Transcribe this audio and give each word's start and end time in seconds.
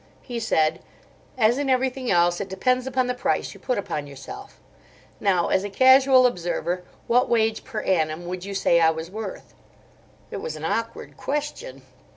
He 0.23 0.39
said: 0.39 0.81
"As 1.37 1.59
in 1.59 1.69
everything 1.69 2.09
else, 2.09 2.41
it 2.41 2.49
depends 2.49 2.87
upon 2.87 3.05
the 3.05 3.13
price 3.13 3.53
you 3.53 3.59
put 3.59 3.77
upon 3.77 4.07
yourself. 4.07 4.59
Now, 5.19 5.49
as 5.49 5.63
a 5.63 5.69
casual 5.69 6.25
observer, 6.25 6.83
what 7.05 7.29
wage 7.29 7.63
per 7.63 7.81
annum 7.83 8.25
would 8.25 8.43
you 8.43 8.55
say 8.55 8.79
I 8.81 8.89
was 8.89 9.11
worth?" 9.11 9.53
It 10.31 10.37
was 10.37 10.55
an 10.55 10.65
awkward 10.65 11.17
question. 11.17 11.83